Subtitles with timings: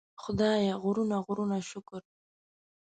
[0.21, 2.01] خدایه غرونه غرونه شکر.